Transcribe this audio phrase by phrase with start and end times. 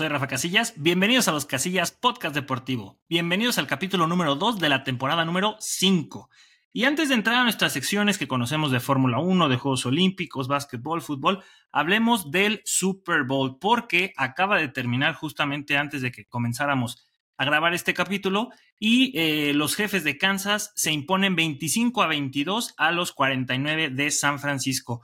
[0.00, 4.70] Soy Rafa Casillas, bienvenidos a los Casillas Podcast Deportivo, bienvenidos al capítulo número 2 de
[4.70, 6.30] la temporada número 5.
[6.72, 10.48] Y antes de entrar a nuestras secciones que conocemos de Fórmula 1, de Juegos Olímpicos,
[10.48, 17.06] básquetbol, fútbol, hablemos del Super Bowl, porque acaba de terminar justamente antes de que comenzáramos
[17.36, 22.72] a grabar este capítulo y eh, los jefes de Kansas se imponen 25 a 22
[22.78, 25.02] a los 49 de San Francisco.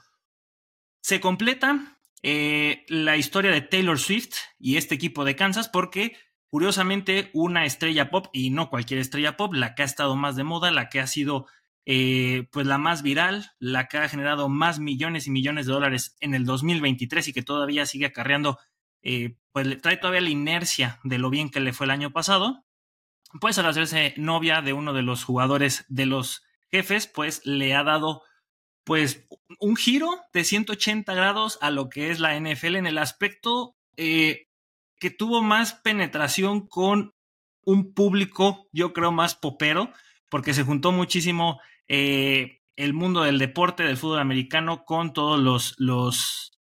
[1.03, 6.17] Se completa eh, la historia de Taylor Swift y este equipo de Kansas porque
[6.49, 10.45] curiosamente una estrella pop y no cualquier estrella pop, la que ha estado más de
[10.45, 11.47] moda, la que ha sido
[11.85, 16.17] eh, pues la más viral, la que ha generado más millones y millones de dólares
[16.21, 18.59] en el 2023 y que todavía sigue acarreando,
[19.03, 22.65] eh, pues trae todavía la inercia de lo bien que le fue el año pasado,
[23.41, 27.85] pues al hacerse novia de uno de los jugadores de los jefes, pues le ha
[27.85, 28.23] dado
[28.87, 29.27] pues
[29.59, 34.47] un giro de 180 grados a lo que es la NFL en el aspecto eh,
[35.01, 37.13] que tuvo más penetración con
[37.65, 39.91] un público, yo creo, más popero,
[40.31, 45.75] porque se juntó muchísimo eh, el mundo del deporte, del fútbol americano, con todos los,
[45.79, 46.53] los,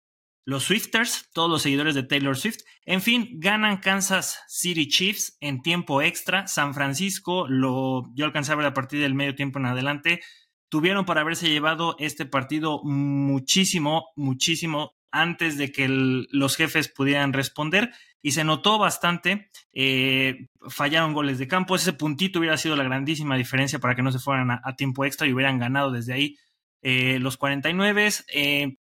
[0.45, 2.61] los Swifters, todos los seguidores de Taylor Swift.
[2.85, 6.47] En fin, ganan Kansas City Chiefs en tiempo extra.
[6.47, 10.21] San Francisco, lo, yo alcancé a ver a partir del medio tiempo en adelante,
[10.69, 17.93] tuvieron para haberse llevado este partido muchísimo, muchísimo antes de que los jefes pudieran responder
[18.21, 23.37] y se notó bastante, eh, fallaron goles de campo, ese puntito hubiera sido la grandísima
[23.37, 26.37] diferencia para que no se fueran a, tiempo extra y hubieran ganado desde ahí
[26.81, 28.77] eh, los 49, eh,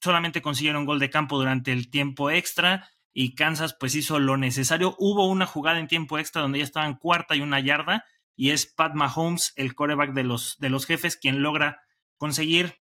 [0.00, 4.94] solamente consiguieron gol de campo durante el tiempo extra y Kansas pues hizo lo necesario,
[4.98, 8.04] hubo una jugada en tiempo extra donde ya estaban cuarta y una yarda
[8.40, 11.82] y es Pat Mahomes, el coreback de los, de los jefes, quien logra
[12.16, 12.80] conseguir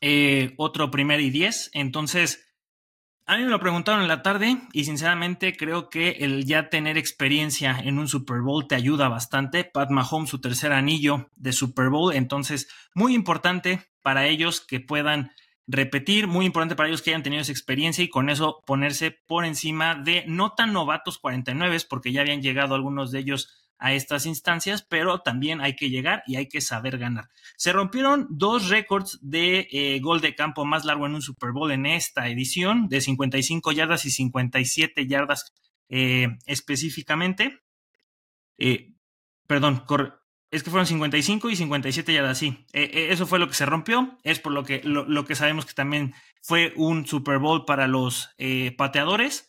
[0.00, 1.70] eh, otro primer y diez.
[1.72, 2.48] Entonces,
[3.24, 6.98] a mí me lo preguntaron en la tarde y sinceramente creo que el ya tener
[6.98, 9.62] experiencia en un Super Bowl te ayuda bastante.
[9.62, 15.30] Pat Mahomes, su tercer anillo de Super Bowl, entonces muy importante para ellos que puedan
[15.68, 19.44] repetir, muy importante para ellos que hayan tenido esa experiencia y con eso ponerse por
[19.44, 24.26] encima de no tan novatos 49, porque ya habían llegado algunos de ellos a estas
[24.26, 27.28] instancias, pero también hay que llegar y hay que saber ganar.
[27.56, 31.72] Se rompieron dos récords de eh, gol de campo más largo en un Super Bowl
[31.72, 35.52] en esta edición, de 55 yardas y 57 yardas
[35.88, 37.60] eh, específicamente.
[38.56, 38.92] Eh,
[39.48, 39.84] perdón,
[40.52, 42.64] es que fueron 55 y 57 yardas, sí.
[42.72, 46.14] eso fue lo que se rompió, es por lo que, lo que sabemos que también
[46.40, 48.30] fue un Super Bowl para los
[48.76, 49.48] pateadores.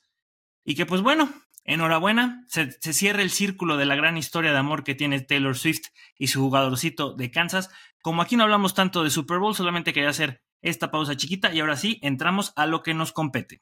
[0.66, 1.30] Y que pues bueno,
[1.66, 5.88] Enhorabuena, se, cierra el círculo de la gran historia de amor que tiene Taylor Swift
[6.18, 7.70] y su jugadorcito de Kansas.
[8.02, 11.62] Como aquí no hablamos tanto de Super Bowl, solamente quería hacer esta pausa chiquita y
[11.62, 13.62] ahora sí, entramos a lo que nos compete.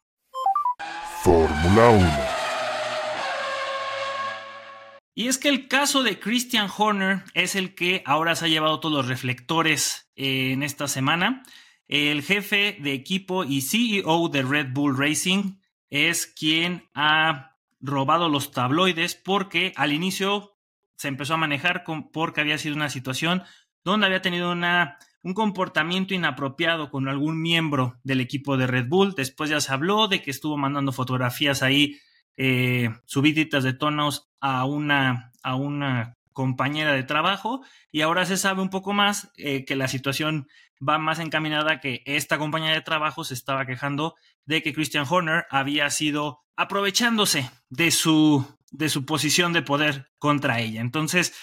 [1.21, 2.41] Fórmula 1.
[5.13, 8.79] Y es que el caso de Christian Horner es el que ahora se ha llevado
[8.79, 11.43] todos los reflectores eh, en esta semana.
[11.87, 15.59] El jefe de equipo y CEO de Red Bull Racing
[15.89, 17.50] es quien ha
[17.81, 20.57] robado los tabloides porque al inicio
[20.95, 21.83] se empezó a manejar
[22.13, 23.43] porque había sido una situación
[23.83, 29.15] donde había tenido una, un comportamiento inapropiado con algún miembro del equipo de Red Bull.
[29.15, 31.99] Después ya se habló de que estuvo mandando fotografías ahí,
[32.37, 38.61] eh, subiditas de tonos a una, a una compañera de trabajo y ahora se sabe
[38.61, 40.47] un poco más eh, que la situación
[40.87, 44.15] va más encaminada que esta compañera de trabajo se estaba quejando
[44.45, 50.59] de que Christian Horner había sido aprovechándose de su, de su posición de poder contra
[50.59, 50.81] ella.
[50.81, 51.33] Entonces,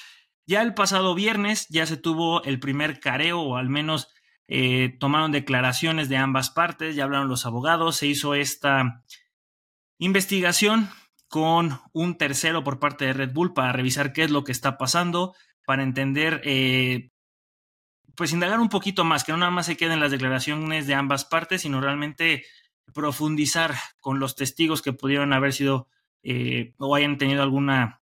[0.46, 4.08] ya el pasado viernes ya se tuvo el primer careo, o al menos
[4.46, 9.02] eh, tomaron declaraciones de ambas partes, ya hablaron los abogados, se hizo esta
[9.98, 10.88] investigación
[11.26, 14.78] con un tercero por parte de Red Bull para revisar qué es lo que está
[14.78, 15.34] pasando,
[15.66, 17.10] para entender, eh,
[18.14, 21.24] pues indagar un poquito más, que no nada más se queden las declaraciones de ambas
[21.24, 22.44] partes, sino realmente
[22.92, 25.88] profundizar con los testigos que pudieron haber sido
[26.22, 28.02] eh, o hayan tenido alguna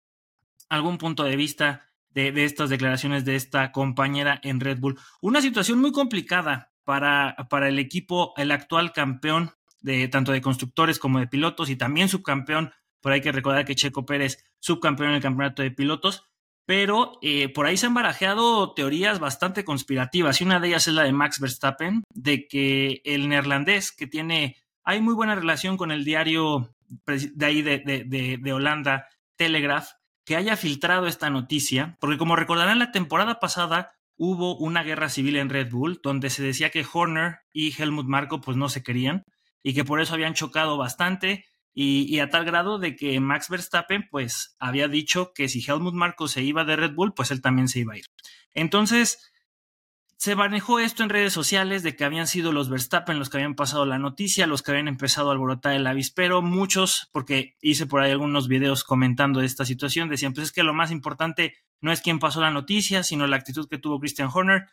[0.69, 4.99] algún punto de vista de, estas declaraciones de esta compañera en Red Bull.
[5.21, 9.51] Una situación muy complicada para, para el equipo, el actual campeón
[9.81, 12.71] de tanto de constructores como de pilotos y también subcampeón.
[13.01, 16.29] Por ahí hay que recordar que Checo Pérez, subcampeón en el campeonato de pilotos,
[16.65, 20.93] pero eh, por ahí se han barajeado teorías bastante conspirativas y una de ellas es
[20.93, 25.91] la de Max Verstappen, de que el neerlandés que tiene hay muy buena relación con
[25.91, 26.75] el diario
[27.05, 29.89] de ahí de, Holanda, Telegraph,
[30.25, 35.37] que haya filtrado esta noticia, porque como recordarán, la temporada pasada hubo una guerra civil
[35.37, 39.23] en Red Bull, donde se decía que Horner y Helmut Marko pues no se querían
[39.63, 41.45] y que por eso habían chocado bastante.
[41.73, 46.27] y, a tal grado de que Max Verstappen pues había dicho que si Helmut Marko
[46.27, 48.05] se iba de Red Bull, pues él también se iba a ir.
[48.53, 49.31] Entonces,
[50.21, 53.55] se manejó esto en redes sociales de que habían sido los Verstappen los que habían
[53.55, 58.01] pasado la noticia, los que habían empezado a alborotar el avispero, muchos, porque hice por
[58.03, 62.01] ahí algunos videos comentando esta situación, decían, pues es que lo más importante no es
[62.01, 64.67] quién pasó la noticia, sino la actitud que tuvo Christian Horner.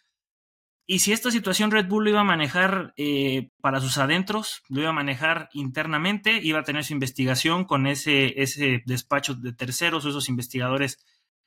[0.87, 4.83] Y si esta situación Red Bull lo iba a manejar eh, para sus adentros, lo
[4.83, 10.05] iba a manejar internamente, iba a tener su investigación con ese, ese despacho de terceros
[10.05, 10.99] o esos investigadores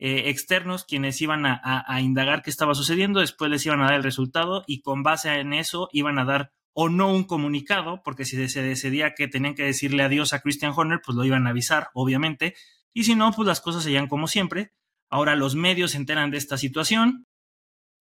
[0.03, 4.03] eh, externos quienes iban a, indagar qué estaba sucediendo, después les iban a dar el
[4.03, 8.49] resultado y con base en eso iban a dar o no un comunicado, porque si
[8.49, 11.89] se decidía que tenían que decirle adiós a Christian Horner, pues lo iban a avisar,
[11.93, 12.55] obviamente,
[12.93, 14.73] y si no, pues las cosas seguían como siempre.
[15.07, 17.27] Ahora los medios se enteran de esta situación,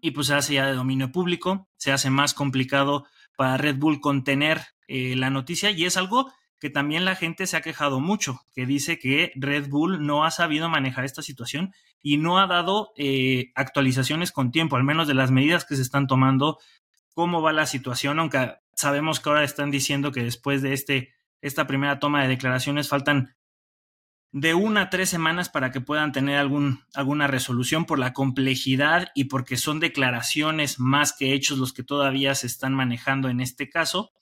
[0.00, 3.06] y pues se hace ya de dominio público, se hace más complicado
[3.36, 7.56] para Red Bull contener eh, la noticia y es algo que también la gente se
[7.56, 11.72] ha quejado mucho, que dice que Red Bull no ha sabido manejar esta situación
[12.02, 15.82] y no ha dado eh, actualizaciones con tiempo, al menos de las medidas que se
[15.82, 16.58] están tomando,
[17.14, 21.66] cómo va la situación, aunque sabemos que ahora están diciendo que después de este, esta
[21.66, 23.34] primera toma de declaraciones faltan
[24.32, 29.08] de una a tres semanas para que puedan tener algún, alguna resolución por la complejidad
[29.14, 33.68] y porque son declaraciones más que hechos los que todavía se están manejando en este
[33.68, 34.12] caso.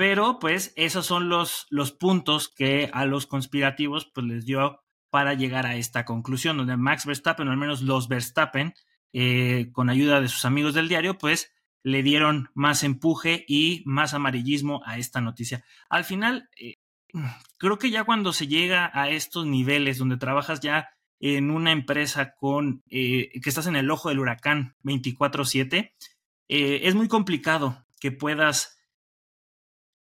[0.00, 4.80] Pero pues esos son los, los puntos que a los conspirativos pues les dio
[5.10, 8.72] para llegar a esta conclusión, donde Max Verstappen, o al menos los Verstappen,
[9.12, 11.52] eh, con ayuda de sus amigos del diario, pues
[11.82, 15.66] le dieron más empuje y más amarillismo a esta noticia.
[15.90, 16.76] Al final, eh,
[17.58, 20.88] creo que ya cuando se llega a estos niveles donde trabajas ya
[21.18, 25.92] en una empresa con eh, que estás en el ojo del huracán 24/7,
[26.48, 28.79] eh, es muy complicado que puedas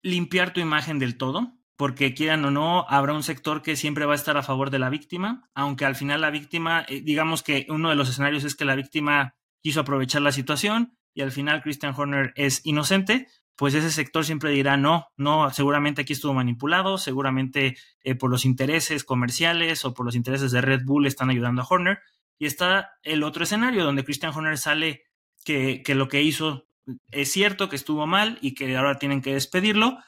[0.07, 4.13] limpiar tu imagen del todo, porque quieran o no, habrá un sector que siempre va
[4.13, 7.67] a estar a favor de la víctima, aunque al final la víctima, eh, digamos que
[7.69, 11.61] uno de los escenarios es que la víctima quiso aprovechar la situación y al final
[11.61, 13.27] Christian Horner es inocente,
[13.57, 18.45] pues ese sector siempre dirá, no, no, seguramente aquí estuvo manipulado, seguramente eh, por los
[18.45, 21.99] intereses comerciales o por los intereses de Red Bull están ayudando a Horner.
[22.39, 25.05] Y está el otro escenario donde Christian Horner sale
[25.43, 26.66] que, que lo que hizo
[27.11, 29.99] es cierto, que estuvo mal y que ahora tienen que despedirlo.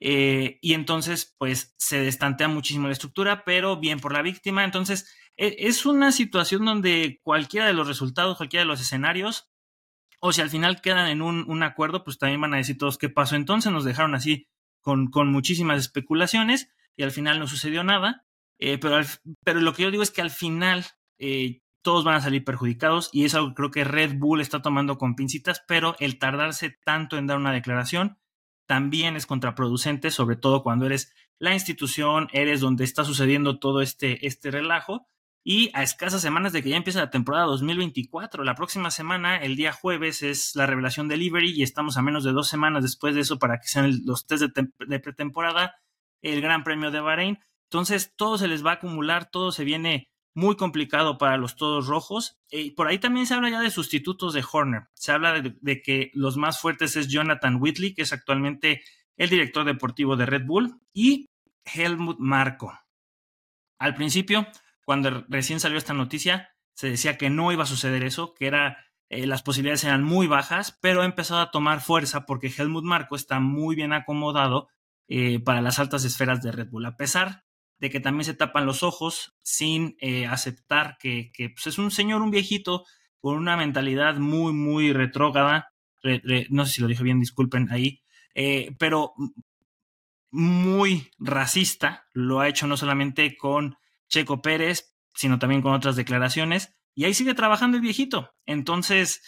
[0.00, 4.64] Eh, y entonces, pues se destantea muchísimo la estructura, pero bien por la víctima.
[4.64, 9.50] Entonces, e, es una situación donde cualquiera de los resultados, cualquiera de los escenarios
[10.20, 13.08] o si al final quedan en un, acuerdo, pues también van a decir todos qué
[13.08, 14.48] pasó entonces, nos dejaron así
[14.80, 18.24] con, con muchísimas especulaciones y al final no sucedió nada,
[18.58, 19.00] eh, pero,
[19.44, 20.84] pero lo que yo digo es que al final
[21.18, 24.62] eh, todos van a salir perjudicados y es algo que creo que Red Bull está
[24.62, 28.18] tomando con pincitas, pero el tardarse tanto en dar una declaración
[28.66, 34.26] también es contraproducente, sobre todo cuando eres la institución, eres donde está sucediendo todo este,
[34.26, 35.08] este relajo
[35.44, 38.44] y a escasas semanas de que ya empiece la temporada 2024.
[38.44, 42.24] La próxima semana, el día jueves, es la revelación de Liberty y estamos a menos
[42.24, 45.76] de dos semanas después de eso para que sean los test de, pretemporada,
[46.20, 47.38] el Gran Premio de Bahrein.
[47.70, 51.88] Entonces, todo se les va a acumular, todo se viene muy complicado para los todos
[51.88, 52.38] rojos.
[52.50, 54.84] Eh, por ahí también se habla ya de sustitutos de Horner.
[54.94, 58.82] Se habla de, que los más fuertes es Jonathan Whitley, que es actualmente
[59.16, 61.26] el director deportivo de Red Bull, y
[61.64, 62.72] Helmut Marko.
[63.80, 64.46] Al principio,
[64.84, 68.86] cuando recién salió esta noticia, se decía que no iba a suceder eso, que era,
[69.08, 73.16] eh, las posibilidades eran muy bajas, pero ha empezado a tomar fuerza porque Helmut Marko
[73.16, 74.68] está muy bien acomodado
[75.08, 77.47] eh, para las altas esferas de Red Bull, a pesar
[77.78, 82.22] de que también se tapan los ojos sin eh, aceptar que, pues, es un señor,
[82.22, 82.84] un viejito,
[83.20, 85.72] con una mentalidad muy, muy retrógrada,
[86.50, 88.00] no sé si lo dije bien, disculpen ahí,
[88.78, 89.14] pero
[90.30, 93.76] muy racista, lo ha hecho no solamente con
[94.08, 96.74] Checo Pérez, sino también con otras declaraciones.
[96.94, 98.34] Y ahí sigue trabajando el viejito.
[98.44, 99.22] Entonces,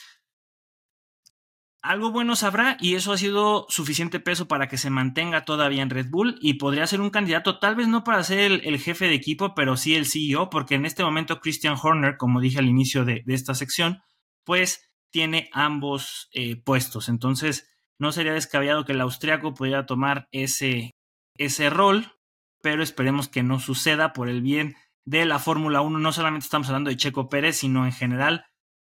[1.83, 5.91] algo bueno sabrá y eso ha sido suficiente peso para que se mantenga todavía en
[5.91, 9.15] Red Bull y podría ser un candidato, tal vez no para ser el, jefe de
[9.15, 13.05] equipo, pero sí el CEO, porque en este momento Christian Horner, como dije al inicio
[13.05, 14.03] de, esta sección,
[14.45, 17.09] pues tiene ambos eh, puestos.
[17.09, 17.69] Entonces,
[17.99, 20.93] no sería descabellado que el austriaco pudiera tomar ese,
[21.37, 22.21] ese rol
[22.63, 25.99] pero esperemos que no suceda por el bien de la Fórmula 1.
[25.99, 28.47] No solamente estamos hablando de Checo Pérez, sino en general,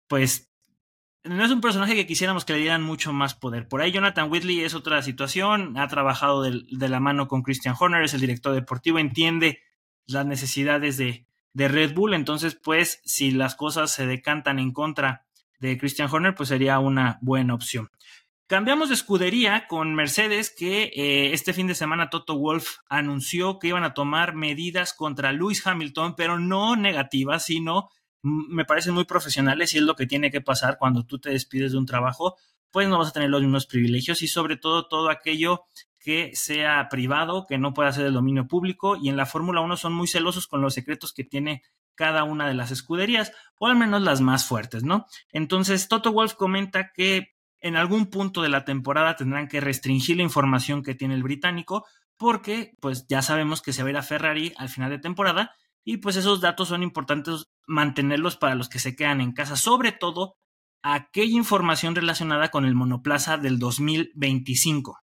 [0.07, 0.51] pues
[1.25, 3.67] no es un personaje que quisiéramos que le dieran mucho más poder.
[3.67, 8.03] Por ahí Jonathan Whitley es otra situación, ha trabajado de, la mano con Christian Horner,
[8.03, 9.61] es el director deportivo, entiende
[10.05, 11.25] las necesidades de,
[11.57, 15.25] Red Bull, entonces pues si las cosas se decantan en contra
[15.59, 17.89] de Christian Horner, pues sería una buena opción.
[18.47, 23.69] Cambiamos de escudería con Mercedes, que eh, este fin de semana Toto Wolf anunció que
[23.69, 27.89] iban a tomar medidas contra Lewis Hamilton, pero no negativas, sino
[28.25, 31.73] me parecen muy profesionales y es lo que tiene que pasar cuando tú te despides
[31.73, 32.35] de un trabajo,
[32.71, 35.65] pues no vas a tener los mismos privilegios y sobre todo todo aquello
[35.99, 39.77] que sea privado, que no pueda ser del dominio público y en la Fórmula 1
[39.77, 41.63] son muy celosos con los secretos que tiene
[41.93, 45.05] cada una de las escuderías, o al menos las más fuertes, ¿no?
[45.31, 50.23] Entonces, Toto Wolf comenta que en algún punto de la temporada tendrán que restringir la
[50.23, 51.85] información que tiene el británico,
[52.17, 55.55] porque pues ya sabemos que se va a ir a Ferrari al final de temporada
[55.83, 59.91] y pues esos datos son importantes mantenerlos para los que se quedan en casa, sobre
[59.91, 60.37] todo
[60.81, 64.99] aquella información relacionada con el monoplaza del 2025.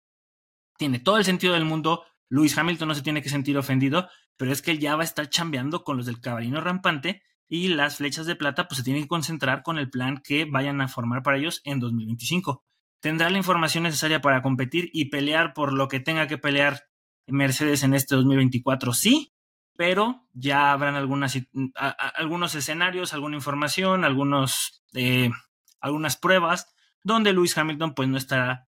[0.78, 4.52] Tiene todo el sentido del mundo, Luis Hamilton no se tiene que sentir ofendido, pero
[4.52, 7.98] es que él ya va a estar chambeando con los del cabalino rampante y las
[7.98, 11.22] flechas de plata pues se tienen que concentrar con el plan que vayan a formar
[11.22, 12.64] para ellos en 2025.
[13.02, 16.84] Tendrá la información necesaria para competir y pelear por lo que tenga que pelear
[17.28, 19.34] Mercedes en este 2024, sí,
[19.76, 21.38] pero ya habrán algunas,
[21.96, 25.30] algunos escenarios, alguna información, algunos, eh,
[25.80, 26.74] algunas pruebas
[27.04, 28.68] donde Lewis Hamilton pues no estará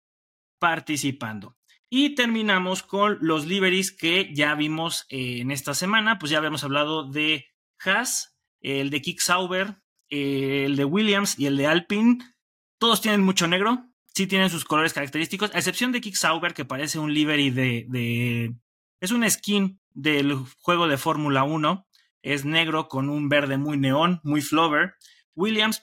[0.58, 1.56] participando.
[1.88, 6.62] Y terminamos con los liveries que ya vimos eh, en esta semana, pues ya habíamos
[6.62, 7.46] hablado de
[7.84, 12.18] Haas, el de Kick Sauber, el de Williams y el de Alpine.
[12.78, 16.64] Todos tienen mucho negro, sí tienen sus colores característicos, a excepción de Kick Sauber, que
[16.64, 18.54] parece un livery de, de.
[19.00, 21.86] Es un skin del juego de Fórmula 1.
[22.22, 24.94] Es negro con un verde muy neón, muy flover.
[25.34, 25.82] Williams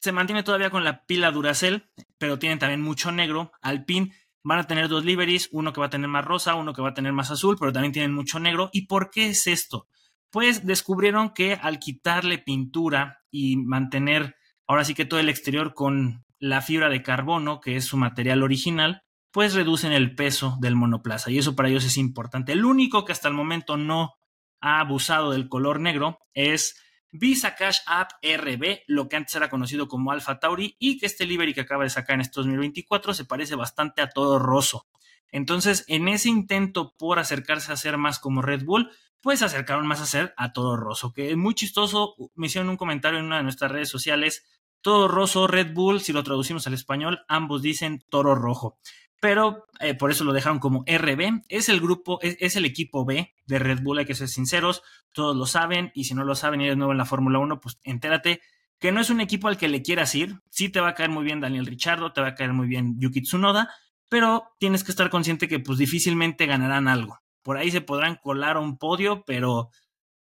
[0.00, 3.52] se mantiene todavía con la pila Duracell, pero tienen también mucho negro.
[3.62, 6.82] Alpine van a tener dos liveries, uno que va a tener más rosa, uno que
[6.82, 8.70] va a tener más azul, pero también tienen mucho negro.
[8.72, 9.88] ¿Y por qué es esto?
[10.36, 16.26] pues descubrieron que al quitarle pintura y mantener ahora sí que todo el exterior con
[16.38, 19.02] la fibra de carbono, que es su material original,
[19.36, 22.52] pues reducen el peso del monoplaza y eso para ellos es importante.
[22.52, 24.14] El único que hasta el momento no
[24.62, 29.88] ha abusado del color negro es Visa Cash App RB, lo que antes era conocido
[29.88, 33.26] como Alpha Tauri, y que este livery que acaba de sacar en este 2024 se
[33.26, 34.86] parece bastante a todo roso.
[35.30, 38.90] Entonces, en ese intento por acercarse a ser más como Red Bull,
[39.20, 42.14] pues se acercaron más a ser a Todo Rosso, que es muy chistoso.
[42.36, 44.46] Me hicieron un comentario en una de nuestras redes sociales.
[44.80, 48.78] Todo Rosso, Red Bull, si lo traducimos al español, ambos dicen Toro Rojo.
[49.20, 51.42] Pero eh, por eso lo dejaron como RB.
[51.48, 54.82] Es el grupo, es, el equipo B de Red Bull, hay que ser sinceros.
[55.12, 55.90] Todos lo saben.
[55.94, 58.40] Y si no lo saben y eres nuevo en la Fórmula 1, pues entérate
[58.78, 60.40] que no es un equipo al que le quieras ir.
[60.50, 63.00] Sí te va a caer muy bien Daniel Richardo, te va a caer muy bien
[63.00, 63.70] Yuki Tsunoda,
[64.10, 67.18] pero tienes que estar consciente que pues difícilmente ganarán algo.
[67.42, 69.70] Por ahí se podrán colar a un podio, pero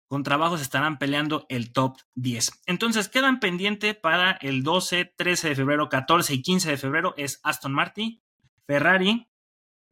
[0.07, 2.63] con trabajos estarán peleando el top 10.
[2.65, 7.39] Entonces quedan pendiente para el 12, 13 de febrero, 14 y 15 de febrero es
[7.43, 8.21] Aston Martin,
[8.67, 9.27] Ferrari,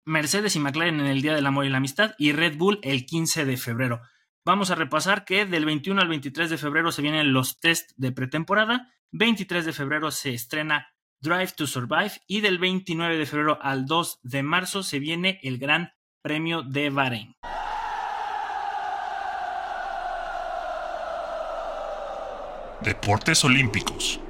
[0.06, 3.06] Mercedes y McLaren en el Día del Amor y la Amistad y Red Bull el
[3.06, 4.02] 15 de febrero.
[4.46, 8.12] Vamos a repasar que del 21 al 23 de febrero se vienen los test de
[8.12, 10.88] pretemporada, 23 de febrero se estrena
[11.22, 15.58] Drive to Survive y del 29 de febrero al 2 de marzo se viene el
[15.58, 17.36] Gran Premio de Bahrein.
[22.82, 24.22] Deportes Olímpicos.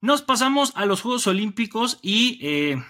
[0.00, 2.82] Nos pasamos a los Juegos Olímpicos y eh,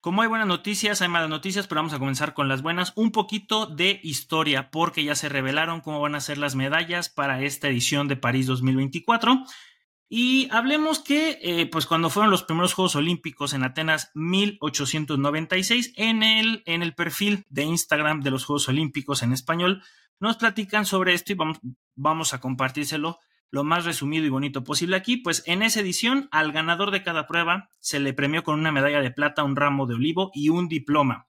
[0.00, 2.92] como hay buenas noticias, hay malas noticias, pero vamos a comenzar con las buenas.
[2.94, 7.42] Un poquito de historia, porque ya se revelaron cómo van a ser las medallas para
[7.42, 9.42] esta edición de París 2024.
[10.08, 16.22] Y hablemos que, eh, pues cuando fueron los primeros Juegos Olímpicos en Atenas 1896, en
[16.22, 19.82] el, en el perfil de Instagram de los Juegos Olímpicos en español,
[20.20, 21.58] nos platican sobre esto y vamos,
[21.96, 23.18] vamos a compartírselo
[23.50, 25.16] lo más resumido y bonito posible aquí.
[25.16, 29.00] Pues en esa edición, al ganador de cada prueba se le premió con una medalla
[29.00, 31.28] de plata, un ramo de olivo y un diploma.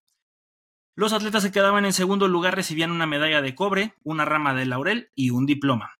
[0.95, 4.65] Los atletas que quedaban en segundo lugar recibían una medalla de cobre, una rama de
[4.65, 5.99] laurel y un diploma.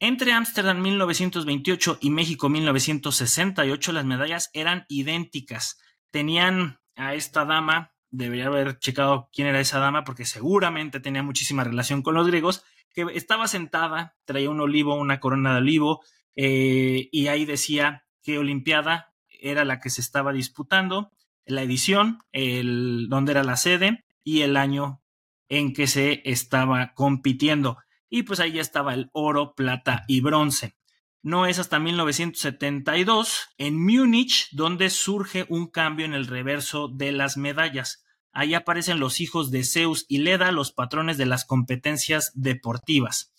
[0.00, 5.78] Entre Ámsterdam 1928 y México 1968 las medallas eran idénticas.
[6.10, 11.62] Tenían a esta dama, debería haber checado quién era esa dama porque seguramente tenía muchísima
[11.62, 12.64] relación con los griegos,
[12.94, 16.02] que estaba sentada, traía un olivo, una corona de olivo,
[16.36, 21.10] eh, y ahí decía qué Olimpiada era la que se estaba disputando,
[21.44, 25.02] la edición, el, dónde era la sede y el año
[25.48, 27.78] en que se estaba compitiendo
[28.14, 30.76] y pues ahí ya estaba el oro, plata y bronce.
[31.20, 37.36] No es hasta 1972 en Múnich donde surge un cambio en el reverso de las
[37.36, 38.03] medallas.
[38.34, 43.32] Ahí aparecen los hijos de Zeus y Leda, los patrones de las competencias deportivas.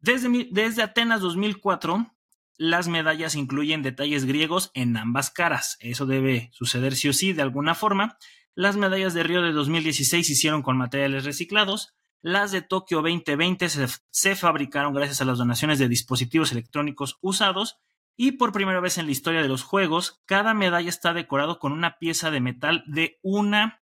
[0.00, 2.12] Desde, desde Atenas 2004
[2.58, 5.76] las medallas incluyen detalles griegos en ambas caras.
[5.80, 8.16] Eso debe suceder sí o sí de alguna forma.
[8.54, 11.94] Las medallas de Río de 2016 se hicieron con materiales reciclados.
[12.22, 17.78] Las de Tokio 2020 se, se, fabricaron gracias a las donaciones de dispositivos electrónicos usados.
[18.16, 21.72] Y por primera vez en la historia de los Juegos, cada medalla está decorado con
[21.72, 23.82] una pieza de metal de una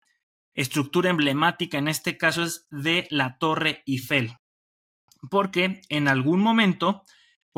[0.57, 4.33] estructura emblemática, en este caso es de la Torre Eiffel.
[5.29, 7.03] Porque en algún momento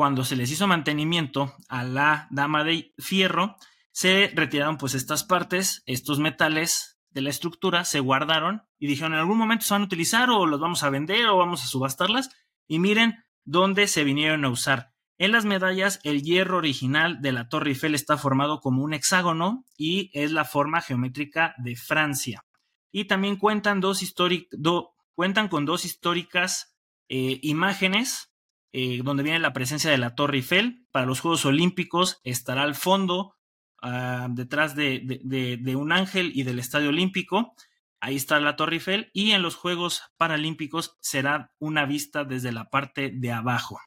[0.00, 3.56] cuando se les hizo mantenimiento a la dama de fierro,
[3.92, 9.18] se retiraron pues estas partes, estos metales de la estructura, se guardaron y dijeron en
[9.18, 12.30] algún momento se van a utilizar o los vamos a vender o vamos a subastarlas
[12.66, 14.94] y miren dónde se vinieron a usar.
[15.18, 19.66] En las medallas, el hierro original de la Torre Eiffel está formado como un hexágono
[19.76, 22.42] y es la forma geométrica de Francia.
[22.92, 24.02] Y también cuentan, dos
[25.14, 26.74] cuentan con dos históricas
[27.08, 28.32] eh, imágenes
[28.72, 30.86] eh, donde viene la presencia de la Torre Eiffel.
[30.92, 33.36] Para los Juegos Olímpicos estará al fondo,
[33.82, 37.54] uh, detrás de, un ángel y del Estadio Olímpico.
[38.00, 39.10] Ahí está la Torre Eiffel.
[39.12, 43.80] Y en los Juegos Paralímpicos será una vista desde la parte de abajo.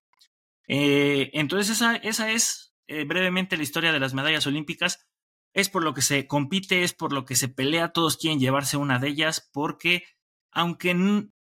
[0.68, 2.76] Eh, entonces, esa, esa es
[3.08, 5.08] brevemente la historia de las medallas olímpicas.
[5.54, 7.92] Es por lo que se compite, es por lo que se pelea.
[7.92, 10.04] Todos quieren llevarse una de ellas, porque
[10.52, 10.96] aunque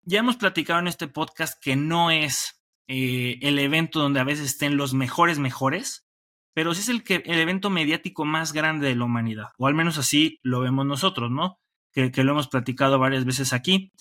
[0.03, 4.45] ya hemos platicado en este podcast que no es eh, el evento donde a veces
[4.45, 6.05] estén los mejores mejores,
[6.53, 9.73] pero sí es el, que, el evento mediático más grande de la humanidad, o al
[9.73, 11.59] menos así lo vemos nosotros, ¿no?
[11.91, 13.91] Que, que lo hemos platicado varias veces aquí,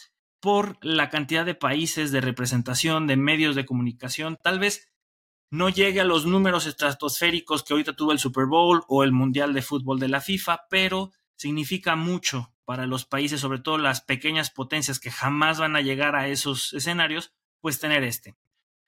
[0.41, 4.94] por la cantidad de países, de representación, de medios de comunicación, tal vez
[5.51, 9.55] no llegue a los números estratosféricos que ahorita tuvo el Super Bowl o el Mundial
[9.55, 14.51] de Fútbol de la FIFA, pero significa mucho para los países, sobre todo las pequeñas
[14.51, 18.37] potencias que jamás van a llegar a esos escenarios, pues tener este.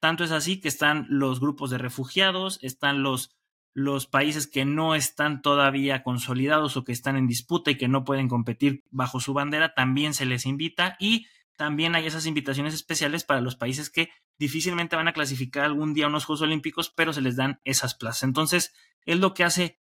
[0.01, 3.37] Tanto es así que están los grupos de refugiados, están los,
[3.73, 8.05] los países que no están todavía consolidados o que están en disputa y que no
[8.05, 13.25] pueden competir bajo su bandera, también se les invita y también hay esas invitaciones especiales
[13.25, 17.13] para los países que difícilmente van a clasificar algún día a unos Juegos Olímpicos, pero
[17.13, 18.25] se les dan esas plazas.
[18.25, 19.81] Entonces, es lo que hace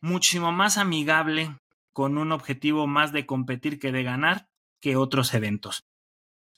[0.00, 1.58] muchísimo más amigable
[1.92, 4.48] con un objetivo más de competir que de ganar
[4.80, 5.86] que otros eventos.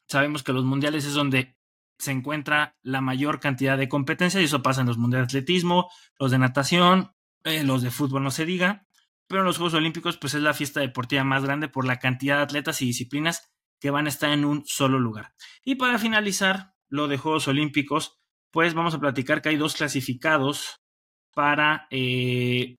[0.08, 1.56] Sabemos que los mundiales es donde
[1.98, 5.90] se encuentra la mayor cantidad de competencias y eso pasa en los mundiales de atletismo,
[6.18, 7.12] los de natación,
[7.44, 8.86] eh, los de fútbol no se diga,
[9.28, 12.36] pero en los Juegos Olímpicos pues es la fiesta deportiva más grande por la cantidad
[12.36, 13.50] de atletas y disciplinas
[13.80, 15.34] que van a estar en un solo lugar.
[15.64, 18.18] Y para finalizar lo de Juegos Olímpicos,
[18.50, 20.80] pues vamos a platicar que hay dos clasificados
[21.34, 22.76] para, eh,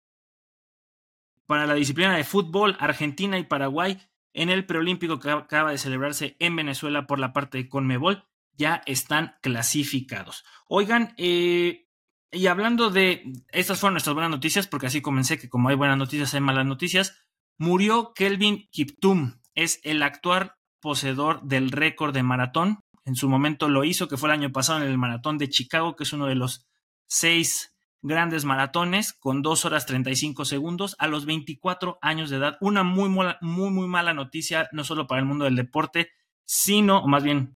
[1.45, 3.99] para la disciplina de fútbol, Argentina y Paraguay,
[4.33, 8.81] en el preolímpico que acaba de celebrarse en Venezuela por la parte de Conmebol ya
[8.85, 10.43] están clasificados.
[10.67, 11.87] Oigan, eh,
[12.31, 15.97] y hablando de, estas fueron nuestras buenas noticias, porque así comencé que como hay buenas
[15.97, 17.15] noticias, hay malas noticias.
[17.57, 22.79] Murió Kelvin Kiptum, es el actual poseedor del récord de maratón.
[23.05, 25.95] En su momento lo hizo, que fue el año pasado en el maratón de Chicago,
[25.95, 26.67] que es uno de los
[27.07, 32.57] seis grandes maratones, con dos horas 35 segundos a los 24 años de edad.
[32.61, 36.11] Una muy, muy, muy mala noticia, no solo para el mundo del deporte,
[36.45, 37.57] sino, más bien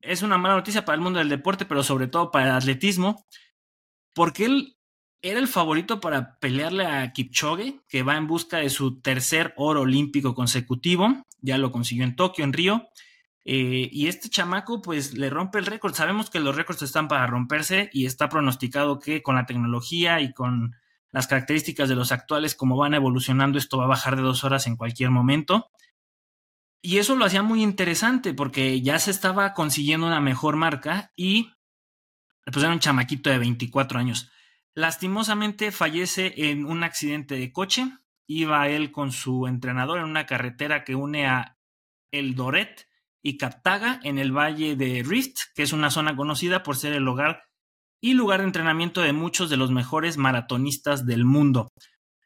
[0.00, 3.24] es una mala noticia para el mundo del deporte, pero sobre todo para el atletismo,
[4.14, 4.77] porque él
[5.22, 9.82] era el favorito para pelearle a Kipchoge, que va en busca de su tercer oro
[9.82, 12.88] olímpico consecutivo, ya lo consiguió en Tokio, en Río,
[13.44, 17.26] eh, y este chamaco pues le rompe el récord, sabemos que los récords están para
[17.26, 20.76] romperse y está pronosticado que con la tecnología y con
[21.10, 24.66] las características de los actuales, como van evolucionando, esto va a bajar de dos horas
[24.66, 25.70] en cualquier momento.
[26.82, 31.50] Y eso lo hacía muy interesante porque ya se estaba consiguiendo una mejor marca y
[32.44, 34.30] pues era un chamaquito de 24 años.
[34.74, 37.86] Lastimosamente fallece en un accidente de coche.
[38.26, 41.56] Iba él con su entrenador en una carretera que une a
[42.12, 42.86] El Doret
[43.22, 47.08] y Captaga en el valle de Rift, que es una zona conocida por ser el
[47.08, 47.42] hogar
[48.00, 51.68] y lugar de entrenamiento de muchos de los mejores maratonistas del mundo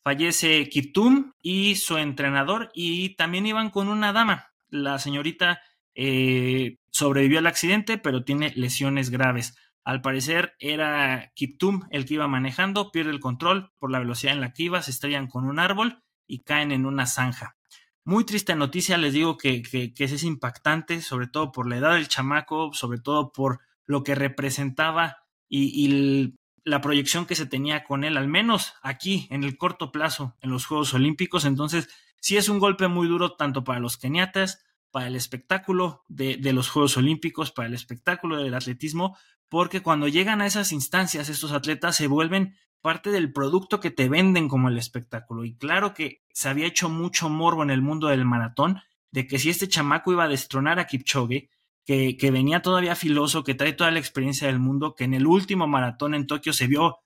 [0.02, 4.52] fallece Kiptum y su entrenador y también iban con una dama.
[4.68, 5.60] La señorita
[5.94, 9.54] eh, sobrevivió al accidente, pero tiene lesiones graves.
[9.84, 14.40] Al parecer era Kiptum el que iba manejando, pierde el control por la velocidad en
[14.40, 17.56] la que iba, se estrellan con un árbol y caen en una zanja.
[18.04, 19.62] Muy triste noticia, les digo que,
[19.96, 25.18] es impactante, sobre todo por la edad del chamaco, sobre todo por lo que representaba
[25.48, 30.36] y, la proyección que se tenía con él, al menos aquí en el corto plazo
[30.40, 31.44] en los Juegos Olímpicos.
[31.44, 31.88] Entonces,
[32.20, 36.70] sí es un golpe muy duro tanto para los keniatas, para el espectáculo de, los
[36.70, 39.18] Juegos Olímpicos, para el espectáculo del atletismo,
[39.52, 44.08] porque cuando llegan a esas instancias, estos atletas se vuelven parte del producto que te
[44.08, 45.44] venden como el espectáculo.
[45.44, 49.38] Y claro que se había hecho mucho morbo en el mundo del maratón, de que
[49.38, 51.50] si este chamaco iba a destronar a Kipchoge,
[51.84, 55.26] que, que venía todavía filoso, que trae toda la experiencia del mundo, que en el
[55.26, 57.00] último maratón en Tokio se vio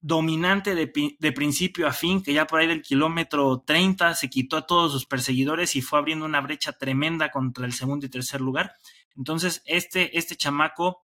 [0.00, 4.58] dominante de, de, principio a fin, que ya por ahí del kilómetro 30 se quitó
[4.58, 8.40] a todos sus perseguidores y fue abriendo una brecha tremenda contra el segundo y tercer
[8.40, 8.76] lugar.
[9.16, 11.02] Entonces, este, este chamaco,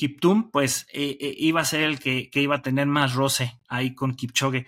[0.00, 3.94] Kiptum, pues eh, iba a ser el que, que, iba a tener más roce ahí
[3.94, 4.66] con Kipchoge.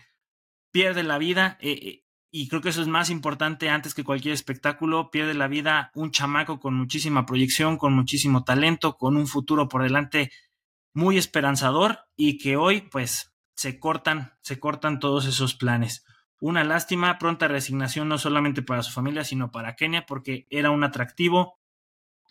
[0.70, 5.10] Pierde la vida, eh, y creo que eso es más importante antes que cualquier espectáculo,
[5.10, 9.82] pierde la vida un chamaco con muchísima proyección, con muchísimo talento, con un futuro por
[9.82, 10.30] delante
[10.92, 16.04] muy esperanzador y que hoy, pues, se cortan, se cortan todos esos planes.
[16.40, 20.84] Una lástima, pronta resignación no solamente para su familia, sino para Kenia, porque era un
[20.84, 21.58] atractivo,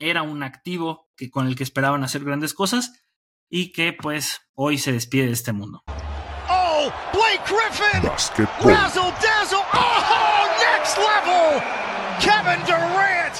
[0.01, 3.01] era un activo que, con el que esperaban hacer grandes cosas
[3.49, 5.83] y que pues hoy se despide de este mundo.
[6.49, 8.03] Oh, Blake Griffin!
[8.03, 9.59] Razzle dazzle!
[9.73, 11.61] Oh, next level!
[12.19, 13.35] Kevin Durant!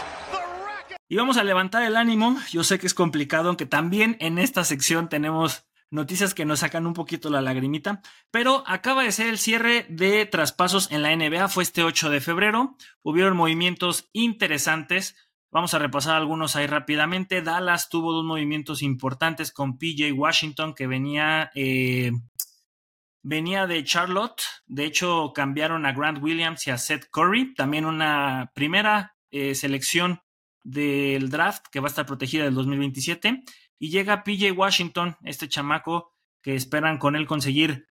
[1.10, 2.38] Y vamos a levantar el ánimo.
[2.52, 6.88] Yo sé que es complicado, aunque también en esta sección tenemos noticias que nos sacan
[6.88, 11.50] un poquito la lagrimita, pero acaba de ser el cierre de traspasos en la NBA,
[11.50, 15.16] fue este 8 de febrero, hubieron movimientos interesantes,
[15.52, 20.88] vamos a repasar algunos ahí rápidamente, Dallas tuvo dos movimientos importantes con PJ Washington que
[20.88, 21.52] venía...
[21.56, 22.12] Eh,
[23.24, 28.52] venía de Charlotte, de hecho cambiaron a Grant Williams y a Seth Curry, también una
[28.56, 30.22] primera eh, selección
[30.64, 33.44] del draft que va a estar protegida del 2027
[33.80, 37.88] y llega PJ Washington, este chamaco que esperan con él conseguir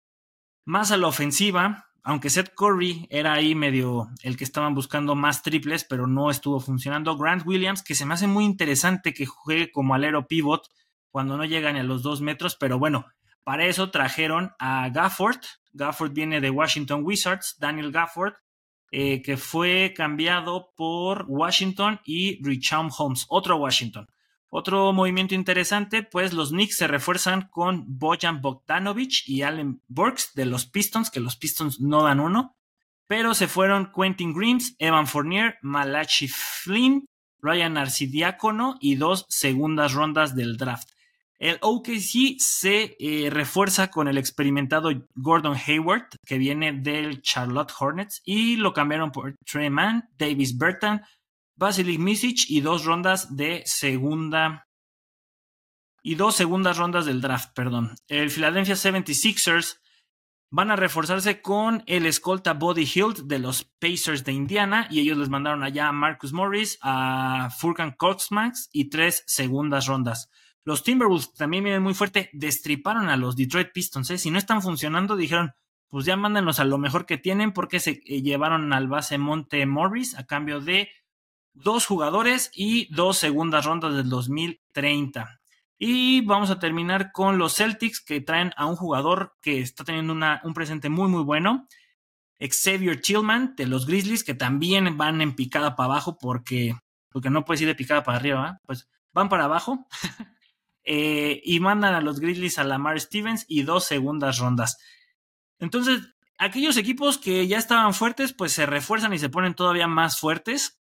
[0.65, 5.43] más a la ofensiva, aunque Seth Curry era ahí medio el que estaban buscando más
[5.43, 7.19] triples, pero no estuvo funcionando.
[7.19, 10.69] Grant Williams, que se me hace muy interesante que juegue como alero pivot
[11.11, 13.07] cuando no llegan a los dos metros, pero bueno,
[13.43, 15.41] para eso trajeron a Gafford.
[15.73, 18.35] Gafford viene de Washington Wizards, Daniel Gafford,
[18.93, 24.07] eh, que fue cambiado por Washington y Richard Holmes, otro Washington.
[24.49, 30.47] Otro movimiento interesante, pues los Knicks se refuerzan con Bojan Bogdanovic y Allen Burks de
[30.47, 32.57] los Pistons, que los Pistons no dan uno,
[33.09, 37.07] pero se fueron Quentin Grimes, Evan Fournier, Malachi Flynn,
[37.41, 40.89] Ryan Arcidiácono y dos segundas rondas del draft.
[41.39, 48.23] El OKC se eh, refuerza con el experimentado Gordon Hayward, que viene del Charlotte Hornets,
[48.25, 51.03] y lo cambiaron por Trey Mann, Davis Burton,
[51.57, 54.69] Vasily Misic y dos rondas de segunda.
[56.03, 57.97] Y dos segundas rondas del draft, perdón.
[58.07, 59.81] El Philadelphia 76ers
[60.51, 65.19] van a reforzarse con el escolta Body Hilt de los Pacers de Indiana y ellos
[65.19, 70.31] les mandaron allá a Marcus Morris, a Furkan Coxmax y tres segundas rondas.
[70.65, 74.11] Los Timberwolves también vienen muy fuerte, destriparon a los Detroit Pistons.
[74.11, 74.19] ¿eh?
[74.19, 75.53] Si no están funcionando, dijeron,
[75.89, 79.65] pues ya mándanos a lo mejor que tienen porque se eh, llevaron al base Monte
[79.67, 80.91] Morris a cambio de
[81.57, 85.41] dos jugadores y dos segundas rondas del 2030.
[85.79, 90.13] Y vamos a terminar con los Celtics que traen a un jugador que está teniendo
[90.13, 91.67] una, un presente muy muy bueno.
[92.39, 96.77] Xavier Tillman de los Grizzlies que también van en picada para abajo porque,
[97.09, 99.87] porque no puedes ir de picada para arriba, pues van para abajo.
[100.85, 104.79] eh, y mandan a los Grizzlies a Lamar Stevens y dos segundas rondas.
[105.59, 110.21] Entonces, aquellos equipos que ya estaban fuertes, pues se refuerzan y se ponen todavía más
[110.21, 110.79] fuertes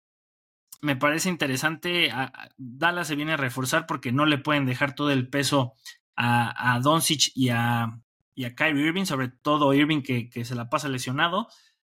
[0.84, 2.12] me parece interesante.
[2.58, 5.74] Dallas se viene a reforzar porque no le pueden dejar todo el peso
[6.16, 8.02] a, a Doncic y a,
[8.36, 11.48] y a Kyrie Irving, sobre todo Irving que, que se la pasa lesionado.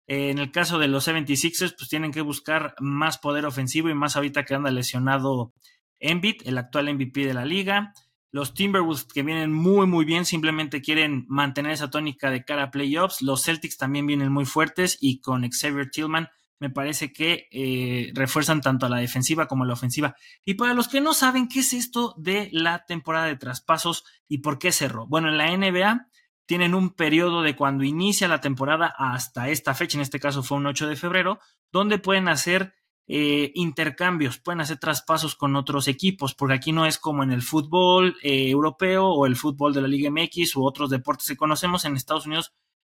[0.07, 4.17] en el caso de los 76ers, pues tienen que buscar más poder ofensivo y más
[4.17, 5.55] ahorita que anda lesionado
[5.99, 7.95] Embiid, el actual MVP de la liga.
[8.33, 12.71] Los Timberwolves que vienen muy muy bien, simplemente quieren mantener esa tónica de cara a
[12.71, 13.23] playoffs.
[13.23, 16.29] Los Celtics también vienen muy fuertes y con Xavier Tillman
[16.65, 20.17] me parece que eh, refuerzan tanto a la defensiva como a la ofensiva.
[20.47, 24.39] Y para los que no saben qué es esto de la temporada de traspasos y
[24.39, 25.07] por qué cerró.
[25.07, 26.09] Bueno, en la NBA
[26.47, 30.57] tienen un periodo de cuando inicia la temporada hasta esta fecha, en este caso fue
[30.57, 31.39] un 8 de febrero,
[31.71, 32.73] donde pueden hacer
[33.09, 37.43] eh, intercambios, pueden hacer traspasos con otros equipos, porque aquí no es como en el
[37.43, 41.85] fútbol eh, europeo o el fútbol de la Liga MX u otros deportes que conocemos
[41.85, 42.55] en Estados Unidos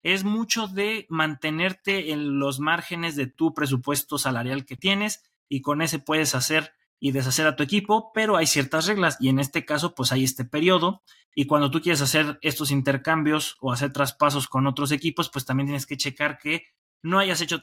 [0.05, 5.81] es mucho de mantenerte en los márgenes de tu presupuesto salarial que tienes y con
[5.81, 9.65] ese puedes hacer y deshacer a tu equipo, pero hay ciertas reglas y en este
[9.65, 11.01] caso pues hay este periodo
[11.33, 15.65] y cuando tú quieres hacer estos intercambios o hacer traspasos con otros equipos pues también
[15.65, 16.67] tienes que checar que
[17.01, 17.59] no hayas hecho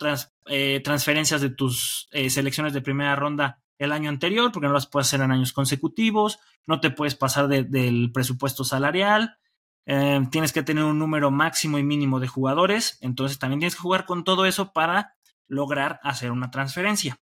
[0.46, 4.88] eh, transferencias de tus eh, selecciones de primera ronda el año anterior, porque no las
[4.88, 9.36] puedes hacer en años consecutivos, no te puedes pasar del presupuesto salarial,
[9.86, 13.82] eh, tienes que tener un número máximo y mínimo de jugadores, entonces también tienes que
[13.82, 15.14] jugar con todo eso para
[15.48, 17.20] lograr hacer una transferencia.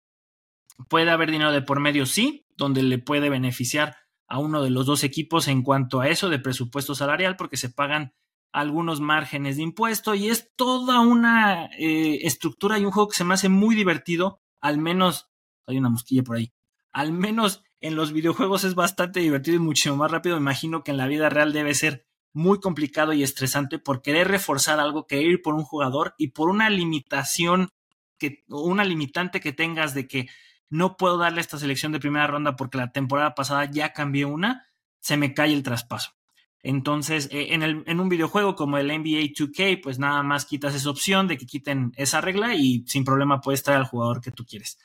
[0.89, 3.97] Puede haber dinero de por medio, sí, donde le puede beneficiar
[4.29, 7.71] a uno de los dos equipos en cuanto a eso de presupuesto salarial, porque se
[7.71, 8.15] pagan
[8.53, 13.25] algunos márgenes de impuesto y es toda una eh, estructura y un juego que se
[13.25, 15.29] me hace muy divertido, al menos,
[15.67, 16.53] hay una mosquilla por ahí,
[16.93, 20.97] al menos en los videojuegos es bastante divertido y muchísimo más rápido, imagino que en
[20.97, 22.06] la vida real debe ser
[22.37, 26.51] muy complicado y estresante por querer reforzar algo, querer ir por un jugador y por
[26.51, 27.71] una limitación
[28.19, 30.29] que, una limitante que tengas de que
[30.69, 34.67] no puedo darle esta selección de primera ronda porque la temporada pasada ya cambié una,
[35.01, 36.11] se me cae el traspaso.
[36.63, 40.75] Entonces, eh, en, el, en, un videojuego como el NBA 2K, pues nada más quitas
[40.75, 44.33] esa opción de que quiten esa regla y sin problema puedes traer al jugador que
[44.33, 44.79] tú quieres.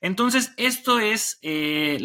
[0.00, 1.98] Entonces, esto es eh,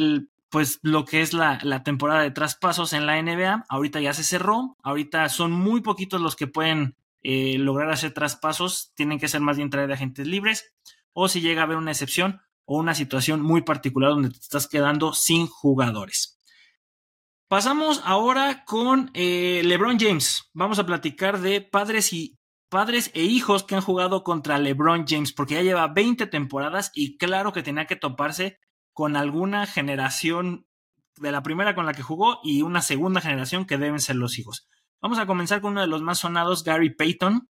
[0.49, 3.65] pues lo que es la, la, temporada de traspasos en la NBA.
[3.69, 8.93] Ahorita ya se cerró, ahorita son muy poquitos los que pueden eh, lograr hacer traspasos,
[8.95, 10.73] tienen que ser más bien traer de agentes libres,
[11.13, 14.67] o si llega a haber una excepción, o una situación muy particular donde te estás
[14.67, 16.39] quedando sin jugadores.
[17.49, 20.49] Pasamos ahora con eh, LeBron James.
[20.53, 22.37] Vamos a platicar de padres y
[22.69, 27.17] padres e hijos que han jugado contra LeBron James, porque ya lleva 20 temporadas y
[27.17, 28.59] claro que tenía que toparse
[28.97, 30.65] con alguna generación
[31.17, 34.39] de la primera con la que jugó y una segunda generación que deben ser los
[34.39, 34.67] hijos.
[34.99, 37.47] Vamos a comenzar con uno de los más sonados, Gary Payton,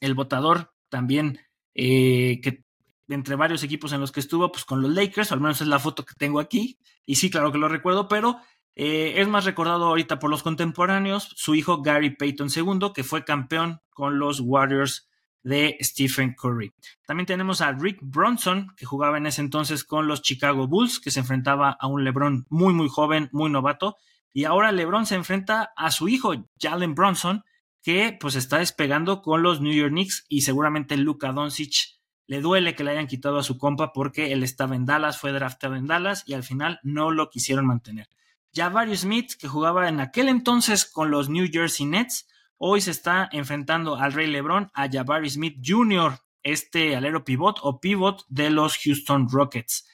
[0.00, 1.40] el votador también
[1.72, 2.66] eh, que
[3.08, 5.78] entre varios equipos en los que estuvo, pues con los Lakers, al menos es la
[5.78, 8.36] foto que tengo aquí, y sí, claro que lo recuerdo, pero
[8.74, 13.24] eh, es más recordado ahorita por los contemporáneos, su hijo Gary Payton II, que fue
[13.24, 15.08] campeón con los Warriors
[15.46, 16.72] de Stephen Curry.
[17.06, 21.12] También tenemos a Rick Bronson, que jugaba en ese entonces con los Chicago Bulls, que
[21.12, 23.96] se enfrentaba a un LeBron muy, muy joven, muy novato,
[24.32, 27.44] y ahora LeBron se enfrenta a su hijo, Jalen Bronson,
[27.80, 32.74] que pues está despegando con los New York Knicks y seguramente Luka Doncic le duele
[32.74, 35.86] que le hayan quitado a su compa porque él estaba en Dallas, fue draftado en
[35.86, 38.08] Dallas y al final no lo quisieron mantener.
[38.52, 42.26] Javario Smith, que jugaba en aquel entonces con los New Jersey Nets,
[42.58, 47.80] hoy se está enfrentando al Rey LeBron, a Javario Smith Jr., este alero pivot o
[47.80, 49.86] pivot de los Houston Rockets.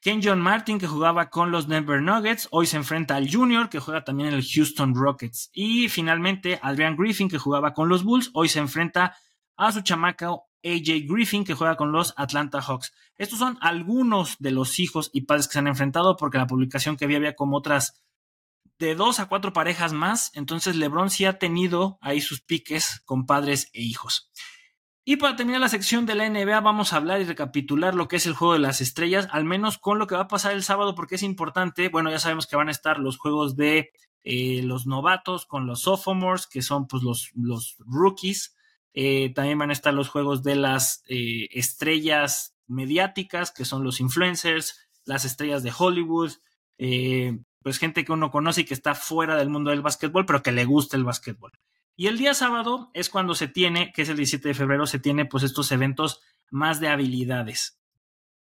[0.00, 3.78] Ken John Martin, que jugaba con los Denver Nuggets, hoy se enfrenta al Junior, que
[3.78, 5.50] juega también en el Houston Rockets.
[5.52, 9.16] Y finalmente, Adrian Griffin, que jugaba con los Bulls, hoy se enfrenta
[9.56, 10.30] a su chamaca
[10.64, 12.92] AJ Griffin, que juega con los Atlanta Hawks.
[13.16, 16.96] Estos son algunos de los hijos y padres que se han enfrentado, porque la publicación
[16.96, 18.02] que había había como otras
[18.78, 20.30] de dos a cuatro parejas más.
[20.34, 24.30] Entonces, LeBron sí ha tenido ahí sus piques con padres e hijos.
[25.04, 28.16] Y para terminar la sección de la NBA, vamos a hablar y recapitular lo que
[28.16, 30.62] es el juego de las estrellas, al menos con lo que va a pasar el
[30.62, 31.88] sábado, porque es importante.
[31.88, 33.90] Bueno, ya sabemos que van a estar los juegos de
[34.22, 38.54] eh, los novatos con los sophomores, que son pues los, los rookies.
[38.94, 44.00] Eh, también van a estar los juegos de las eh, estrellas mediáticas, que son los
[44.00, 46.32] influencers, las estrellas de Hollywood,
[46.78, 50.42] eh, pues gente que uno conoce y que está fuera del mundo del básquetbol, pero
[50.42, 51.52] que le gusta el básquetbol.
[51.96, 54.98] Y el día sábado es cuando se tiene, que es el 17 de febrero, se
[54.98, 56.20] tiene pues estos eventos
[56.50, 57.78] más de habilidades.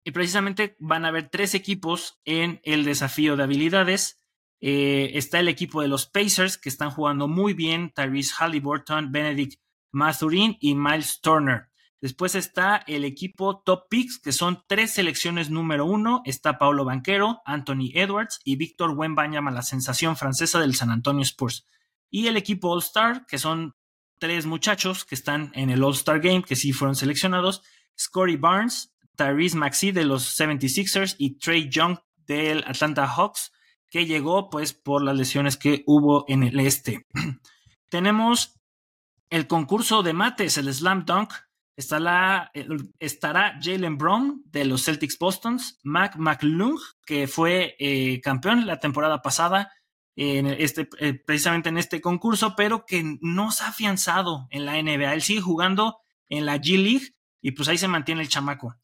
[0.04, 4.20] Y precisamente van a haber tres equipos en el desafío de habilidades.
[4.60, 9.60] está el equipo de los Pacers, que están jugando muy bien, Tyrese Halliburton, Benedict
[9.92, 11.71] Mathurin y Miles Turner.
[12.02, 16.20] Después está el equipo Top Picks, que son tres selecciones número uno.
[16.24, 21.64] Está Paulo Banquero, Anthony Edwards y Víctor Wembanyama, la sensación francesa del San Antonio Spurs.
[22.10, 23.76] Y el equipo All Star, que son
[24.18, 27.62] tres muchachos que están en el All Star Game, que sí fueron seleccionados.
[27.96, 33.52] Scotty Barnes, Tyrese Maxey de los 76ers y Trey Young del Atlanta Hawks,
[33.88, 37.06] que llegó pues por las lesiones que hubo en el este.
[37.88, 38.58] Tenemos
[39.30, 41.32] el concurso de mates, el Slam Dunk,
[41.82, 42.50] estará,
[42.98, 49.20] estará Jalen Brown de los Celtics Bostons, Mac McLung, que fue eh, campeón la temporada
[49.20, 49.70] pasada,
[50.14, 54.80] en este, eh, precisamente en este concurso, pero que no se ha afianzado en la
[54.80, 55.14] NBA.
[55.14, 58.76] Él sigue jugando en la G League y pues ahí se mantiene el chamaco.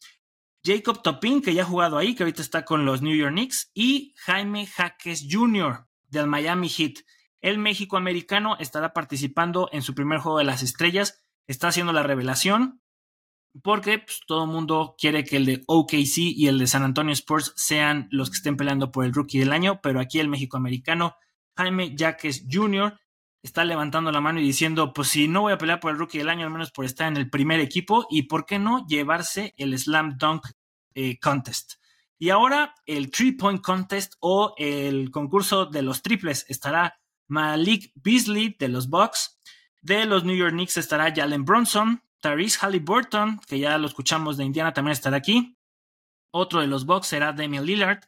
[0.65, 3.71] Jacob Topin, que ya ha jugado ahí, que ahorita está con los New York Knicks,
[3.75, 5.87] y Jaime Jaques Jr.
[6.09, 7.05] del Miami Heat.
[7.41, 12.03] El México americano estará participando en su primer juego de las estrellas, está haciendo la
[12.03, 12.83] revelación,
[13.63, 17.13] porque pues, todo el mundo quiere que el de OKC y el de San Antonio
[17.13, 20.57] Sports sean los que estén peleando por el rookie del año, pero aquí el México
[20.57, 21.17] americano,
[21.57, 22.99] Jaime Jaques Jr.,
[23.43, 26.19] está levantando la mano y diciendo, pues si no voy a pelear por el rookie
[26.19, 29.55] del año, al menos por estar en el primer equipo, y por qué no llevarse
[29.57, 30.47] el Slam Dunk
[30.95, 31.75] eh, Contest.
[32.19, 38.57] Y ahora el Three Point Contest o el concurso de los triples estará Malik Beasley
[38.59, 39.41] de los Bucks.
[39.81, 42.03] De los New York Knicks estará Jalen Bronson.
[42.21, 45.57] Tyrese Halliburton, que ya lo escuchamos de Indiana, también estará aquí.
[46.31, 48.01] Otro de los Bucks será Damian Lillard.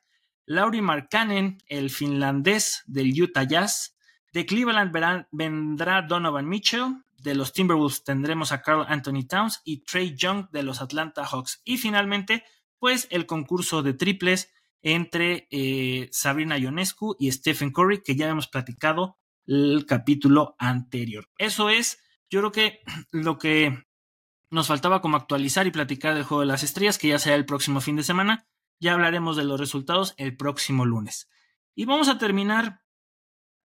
[0.47, 3.97] Laurie Markkanen, el finlandés del Utah Jazz.
[4.33, 4.93] De Cleveland
[5.31, 7.03] vendrá Donovan Mitchell.
[7.19, 11.61] De los Timberwolves tendremos a Carl Anthony Towns y Trey Young de los Atlanta Hawks.
[11.65, 12.45] Y finalmente,
[12.79, 14.51] pues el concurso de triples
[14.83, 21.29] entre eh, Sabrina Ionescu y Stephen Curry, que ya hemos platicado el capítulo anterior.
[21.39, 22.81] Eso es, yo creo que
[23.13, 23.85] lo que
[24.51, 27.47] nos faltaba como actualizar y platicar del juego de las estrellas, que ya será el
[27.47, 28.47] próximo fin de semana.
[28.81, 31.31] Ya hablaremos de los resultados el próximo lunes.
[31.75, 32.83] Y vamos a terminar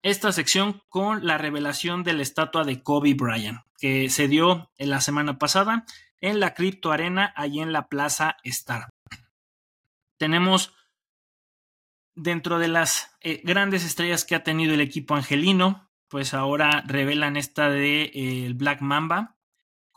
[0.02, 4.90] esta sección con la revelación de la estatua de Kobe Bryant, que se dio en
[4.90, 5.84] la semana pasada
[6.20, 8.88] en la Crypto Arena, allí en la Plaza Star.
[10.18, 10.74] Tenemos
[12.14, 17.36] dentro de las eh, grandes estrellas que ha tenido el equipo angelino, pues ahora revelan
[17.36, 19.37] esta de eh, el Black Mamba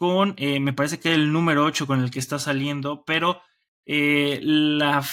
[0.02, 3.44] con, eh, me parece que el número 8 con el que está saliendo, pero
[3.86, 5.04] la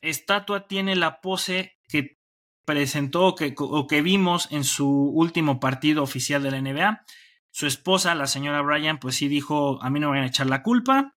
[0.00, 2.18] estatua tiene la pose que
[2.64, 7.04] presentó que, o que vimos en su último partido oficial de la NBA.
[7.52, 10.48] Su esposa, la señora Bryan, pues sí dijo, a mí no me van a echar
[10.48, 11.14] la culpa.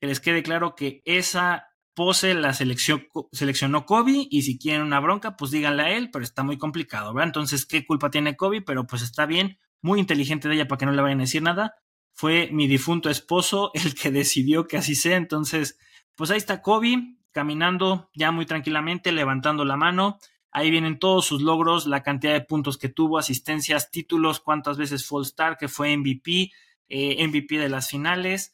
[0.00, 5.36] Que les quede claro que esa pose la seleccionó Kobe y si quieren una bronca,
[5.36, 7.30] pues díganle a él, pero está muy complicado, ¿verdad?
[7.30, 8.62] Entonces, ¿qué culpa tiene Kobe?
[8.62, 11.42] Pero pues está bien, muy inteligente de ella para que no le vayan a decir
[11.42, 11.74] nada.
[12.18, 15.78] Fue mi difunto esposo el que decidió que así sea, entonces,
[16.14, 20.18] pues ahí está Kobe caminando ya muy tranquilamente, levantando la mano.
[20.50, 25.06] Ahí vienen todos sus logros, la cantidad de puntos que tuvo, asistencias, títulos, cuántas veces
[25.06, 26.50] fue Star, que fue MVP,
[26.88, 28.52] eh, MVP de las finales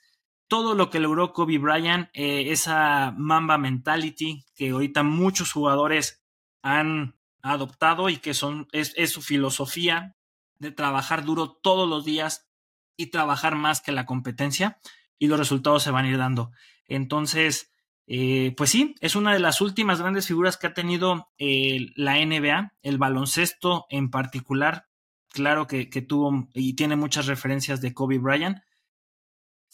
[0.49, 6.23] todo lo que logró Kobe Bryant, eh, esa Mamba mentality que ahorita muchos jugadores
[6.63, 10.17] han adoptado y que son, es, su filosofía
[10.59, 12.49] de trabajar duro todos los días
[12.97, 14.79] y trabajar más que la competencia
[15.19, 16.51] y los resultados se van a ir dando.
[16.87, 17.73] Entonces,
[18.07, 22.17] eh, pues sí, es una de las últimas grandes figuras que ha tenido eh, la
[22.25, 24.87] NBA, el baloncesto en particular,
[25.31, 28.59] claro que, que, tuvo y tiene muchas referencias de Kobe Bryant,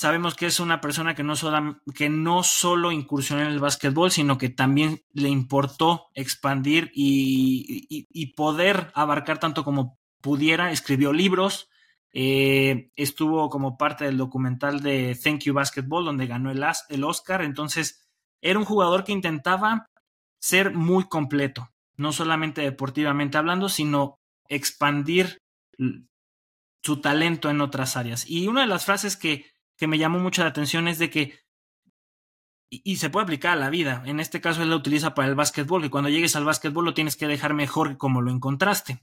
[0.00, 1.34] Sabemos que es una persona que no,
[1.94, 8.90] que no solo incursionó en el básquetbol, sino que también le importó expandir y, poder
[8.94, 10.72] abarcar tanto como pudiera.
[10.72, 11.68] Escribió libros,
[12.12, 17.42] eh, estuvo como parte del documental de Thank You Basketball, donde ganó el, Oscar.
[17.42, 18.08] Entonces,
[18.42, 19.86] era un jugador que intentaba
[20.40, 24.18] ser muy completo, no solamente deportivamente hablando, sino
[24.48, 25.38] expandir
[26.82, 28.28] su talento en otras áreas.
[28.28, 29.44] Y una de las frases que
[29.80, 31.40] que me llamó mucho la atención es de que,
[32.68, 35.34] y, se puede aplicar a la vida, en este caso él lo utiliza para el
[35.34, 39.02] básquetbol, que cuando llegues al básquetbol lo tienes que dejar mejor que como lo encontraste.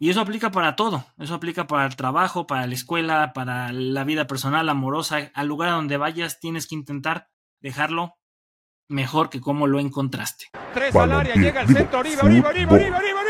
[0.00, 4.04] Y eso aplica para todo, eso aplica para el trabajo, para la escuela, para la
[4.04, 7.30] vida personal, amorosa, al lugar a donde vayas tienes que intentar
[7.60, 8.16] dejarlo
[8.86, 10.46] mejor que como lo encontraste.
[10.72, 13.28] Tres al área, llega el centro, arriba, arriba, arriba, arriba, arriba,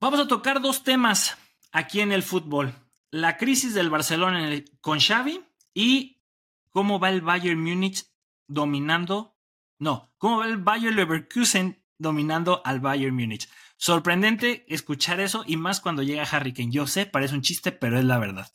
[0.00, 1.36] Vamos a tocar dos temas
[1.72, 2.74] aquí en el fútbol.
[3.10, 6.22] La crisis del Barcelona con Xavi y
[6.70, 8.04] cómo va el Bayern Múnich
[8.46, 9.36] dominando,
[9.80, 13.48] no, cómo va el Bayern Leverkusen dominando al Bayern Múnich.
[13.76, 16.70] Sorprendente escuchar eso y más cuando llega Harry Kane.
[16.70, 18.52] Yo sé, parece un chiste, pero es la verdad.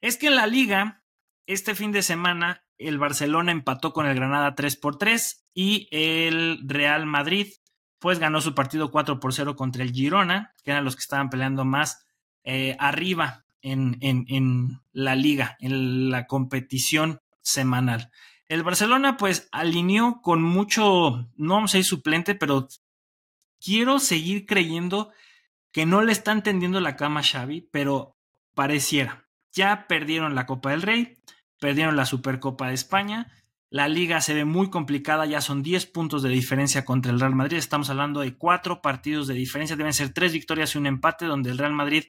[0.00, 1.02] Es que en la liga,
[1.46, 6.60] este fin de semana, el Barcelona empató con el Granada 3 por 3 y el
[6.66, 7.48] Real Madrid
[7.98, 11.30] pues ganó su partido 4 por 0 contra el Girona, que eran los que estaban
[11.30, 12.06] peleando más
[12.42, 18.10] eh, arriba en, la liga, en la competición semanal.
[18.54, 22.68] El Barcelona pues alineó con mucho, no vamos a ir suplente, pero
[23.60, 25.10] quiero seguir creyendo
[25.72, 28.16] que no le están tendiendo la cama a Xavi, pero
[28.54, 29.26] pareciera.
[29.50, 31.18] Ya perdieron la Copa del Rey,
[31.58, 33.32] perdieron la Supercopa de España,
[33.70, 37.34] la liga se ve muy complicada, ya son 10 puntos de diferencia contra el Real
[37.34, 41.26] Madrid, estamos hablando de cuatro partidos de diferencia, deben ser tres victorias y un empate,
[41.26, 42.04] donde el Real Madrid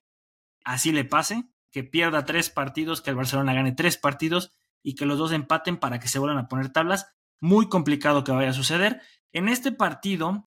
[0.64, 4.52] así le pase, que pierda tres partidos, que el Barcelona gane tres partidos
[4.86, 7.08] y que los dos empaten para que se vuelvan a poner tablas.
[7.42, 9.02] Muy complicado que vaya a suceder.
[9.34, 10.48] En este partido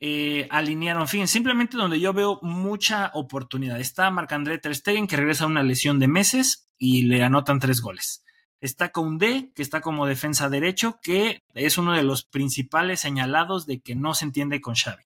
[0.00, 3.78] eh, alinearon, fíjense, simplemente donde yo veo mucha oportunidad.
[3.78, 7.80] Está Marc-André Ter Stegen, que regresa a una lesión de meses y le anotan tres
[7.80, 8.24] goles.
[8.60, 13.80] Está Koundé, que está como defensa derecho, que es uno de los principales señalados de
[13.80, 15.04] que no se entiende con Xavi.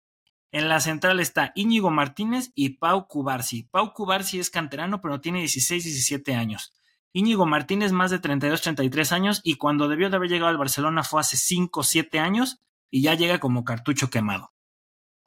[0.53, 3.65] En la central está Íñigo Martínez y Pau Cubarsi.
[3.65, 6.73] Pau Cubarsi es canterano, pero tiene 16, 17 años.
[7.15, 11.05] Íñigo Martínez más de 32, 33 años y cuando debió de haber llegado al Barcelona
[11.05, 12.61] fue hace 5, 7 años
[12.91, 14.53] y ya llega como cartucho quemado.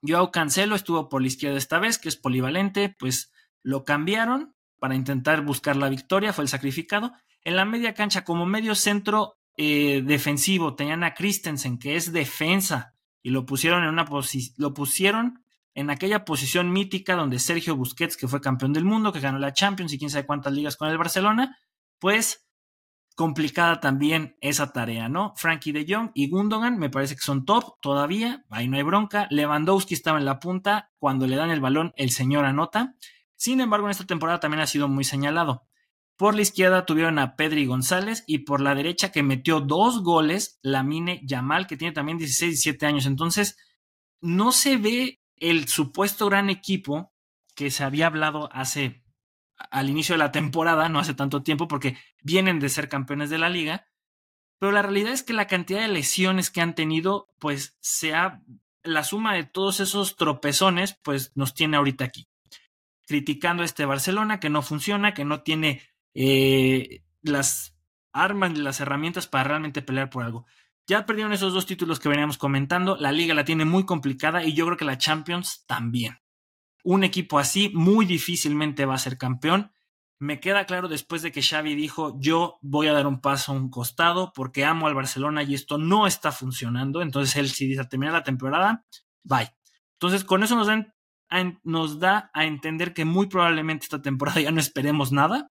[0.06, 3.32] Joao Cancelo estuvo por la izquierda esta vez, que es polivalente, pues
[3.64, 7.14] lo cambiaron para intentar buscar la victoria, fue el sacrificado.
[7.42, 12.94] En la media cancha, como medio centro eh, defensivo, tenían a Christensen, que es defensa,
[13.24, 14.06] y lo pusieron en una
[14.58, 15.42] lo pusieron
[15.74, 19.54] en aquella posición mítica donde Sergio Busquets, que fue campeón del mundo, que ganó la
[19.54, 21.58] Champions y quién sabe cuántas ligas con el Barcelona,
[22.00, 22.48] pues
[23.16, 25.34] complicada también esa tarea, ¿no?
[25.38, 29.28] Frankie de Jong y Gundogan me parece que son top todavía, ahí no hay bronca.
[29.32, 32.95] Lewandowski estaba en la punta, cuando le dan el balón el señor anota.
[33.36, 35.64] Sin embargo, en esta temporada también ha sido muy señalado.
[36.16, 40.60] Por la izquierda tuvieron a Pedri González y por la derecha que metió dos goles,
[40.62, 43.06] Lamine Yamal, que tiene también 16, 17 años.
[43.08, 43.58] Entonces,
[44.22, 47.14] no se ve el supuesto gran equipo
[47.56, 49.04] que se había hablado hace
[49.58, 53.38] al inicio de la temporada, no hace tanto tiempo, porque vienen de ser campeones de
[53.38, 53.88] la liga,
[54.60, 58.41] pero la realidad es que la cantidad de lesiones que han tenido, pues sea
[58.84, 62.28] la suma de todos esos tropezones, pues nos tiene ahorita aquí.
[63.05, 65.82] Criticando a este Barcelona que no funciona, que no tiene
[66.14, 67.76] eh, las
[68.12, 70.45] armas y las herramientas para realmente pelear por algo.
[70.88, 74.53] Ya perdieron esos dos títulos que veníamos comentando, la liga la tiene muy complicada y
[74.53, 76.18] yo creo que la Champions también
[76.88, 79.74] un equipo así muy difícilmente va a ser campeón.
[80.20, 83.56] Me queda claro después de que Xavi dijo, yo voy a dar un paso a
[83.56, 87.02] un costado porque amo al Barcelona y esto no está funcionando.
[87.02, 88.86] Entonces él si dice, terminar la temporada,
[89.24, 89.54] bye.
[89.96, 90.70] Entonces con eso nos,
[91.66, 95.52] nos da a entender que muy probablemente esta temporada ya no esperemos nada.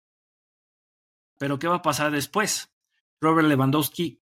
[1.40, 2.72] Pero ¿qué va a pasar después?
[3.20, 4.22] Robert Lewandowski,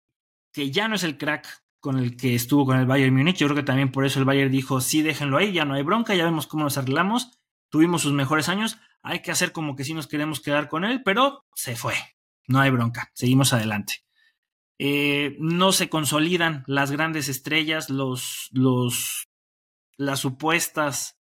[0.52, 3.36] que ya no es el crack con el que estuvo con el Bayern Múnich.
[3.38, 5.82] Yo creo que también por eso el Bayern dijo, sí, déjenlo ahí, ya no hay
[5.82, 7.40] bronca, ya vemos cómo nos arreglamos.
[7.70, 11.02] Tuvimos sus mejores años, hay que hacer como que sí nos queremos quedar con él,
[11.04, 11.94] pero se fue.
[12.46, 14.04] No hay bronca, seguimos adelante.
[14.78, 19.28] Eh, no se consolidan las grandes estrellas, los, los,
[19.96, 21.18] las supuestas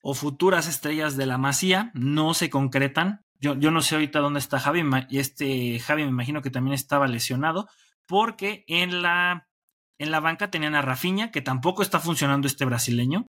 [0.00, 3.24] o futuras estrellas de la Masía no se concretan.
[3.40, 6.74] Yo, yo no sé ahorita dónde está Javi, y este Javi me imagino que también
[6.74, 7.68] estaba lesionado,
[8.06, 9.45] porque en la
[9.98, 13.26] en la banca tenían a Rafinha, que tampoco está funcionando este brasileño,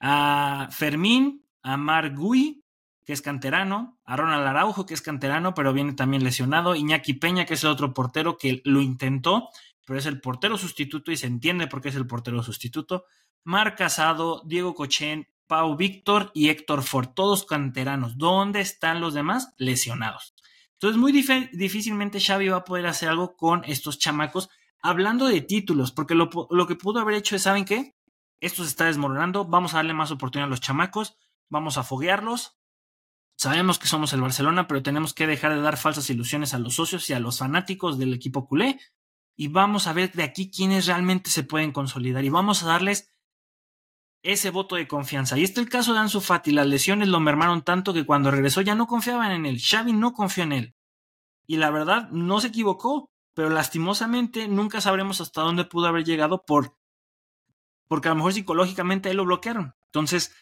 [0.00, 2.62] a Fermín, a Marc Gui,
[3.04, 7.44] que es canterano, a Ronald Araujo, que es canterano, pero viene también lesionado, Iñaki Peña,
[7.44, 9.50] que es el otro portero que lo intentó,
[9.86, 13.04] pero es el portero sustituto y se entiende por qué es el portero sustituto.
[13.44, 18.16] Marc Casado, Diego Cochén, Pau Víctor y Héctor Ford, todos canteranos.
[18.16, 19.52] ¿Dónde están los demás?
[19.58, 20.34] Lesionados.
[20.72, 24.48] Entonces, muy difícilmente Xavi va a poder hacer algo con estos chamacos
[24.84, 27.96] hablando de títulos, porque lo, que pudo haber hecho es, ¿saben qué?
[28.40, 31.16] Esto se está desmoronando, vamos a darle más oportunidad a los chamacos,
[31.48, 32.58] vamos a foguearlos.
[33.38, 36.74] Sabemos que somos el Barcelona, pero tenemos que dejar de dar falsas ilusiones a los
[36.74, 38.78] socios y a los fanáticos del equipo culé.
[39.36, 42.22] Y vamos a ver de aquí quiénes realmente se pueden consolidar.
[42.22, 43.10] Y vamos a darles
[44.22, 45.38] ese voto de confianza.
[45.38, 46.52] Y este es el caso de Ansu Fati.
[46.52, 49.58] Las lesiones lo mermaron tanto que cuando regresó ya no confiaban en él.
[49.58, 50.74] Xavi no confió en él.
[51.46, 56.44] Y la verdad, no se equivocó pero lastimosamente nunca sabremos hasta dónde pudo haber llegado
[56.44, 56.76] por
[57.88, 59.74] porque a lo mejor psicológicamente ahí lo bloquearon.
[59.86, 60.34] Entonces,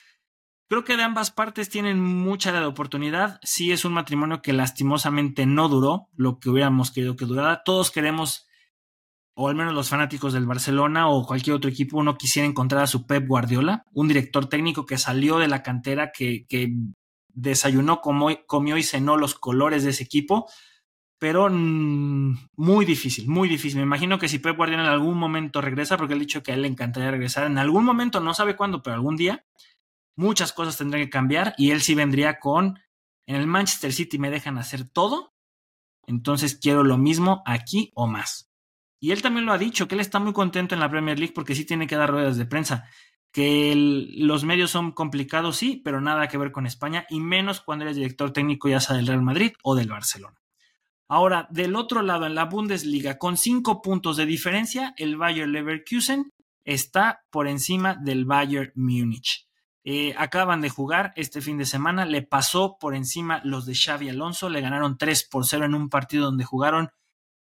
[0.68, 3.38] creo que de ambas partes tienen mucha de oportunidad.
[3.42, 7.62] Sí es un matrimonio que lastimosamente no duró lo que hubiéramos querido que durara.
[7.64, 8.46] Todos queremos,
[9.34, 12.86] o al menos los fanáticos del Barcelona o cualquier otro equipo, uno quisiera encontrar a
[12.86, 16.72] su Pep Guardiola, un director técnico que salió de la cantera, que, que
[17.28, 20.48] desayunó, comió y cenó los colores de ese equipo
[21.22, 23.78] pero mm, muy difícil, muy difícil.
[23.78, 26.50] Me imagino que si Pep Guardiola en algún momento regresa, porque él ha dicho que
[26.50, 29.46] a él le encantaría regresar, en algún momento, no sabe cuándo, pero algún día,
[30.16, 32.80] muchas cosas tendrán que cambiar y él sí vendría con,
[33.28, 35.32] en el Manchester City me dejan hacer todo,
[36.08, 38.50] entonces quiero lo mismo aquí o más.
[38.98, 41.34] Y él también lo ha dicho, que él está muy contento en la Premier League
[41.36, 42.88] porque sí tiene que dar ruedas de prensa,
[43.30, 47.84] que los medios son complicados, sí, pero nada que ver con España, y menos cuando
[47.84, 50.41] eres director técnico ya sea del Real Madrid o del Barcelona.
[51.14, 56.32] Ahora, del otro lado, en la Bundesliga, con cinco puntos de diferencia, el Bayer Leverkusen
[56.64, 59.46] está por encima del Bayern Múnich.
[59.84, 64.08] Eh, acaban de jugar este fin de semana, le pasó por encima los de Xavi
[64.08, 66.88] Alonso, le ganaron 3 por 0 en un partido donde jugaron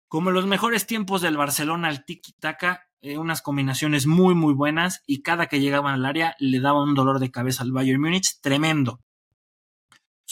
[0.07, 5.21] como los mejores tiempos del Barcelona al tiki-taka, eh, unas combinaciones muy muy buenas y
[5.21, 8.99] cada que llegaban al área le daba un dolor de cabeza al Bayern Múnich tremendo.